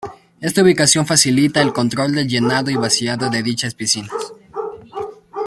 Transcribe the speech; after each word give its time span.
Esta 0.39 0.63
ubicación 0.63 1.05
facilita 1.05 1.61
el 1.61 1.73
control 1.73 2.13
del 2.15 2.27
llenado 2.27 2.71
y 2.71 2.75
vaciado 2.75 3.29
de 3.29 3.43
dichas 3.43 3.75
piscina. 3.75 4.09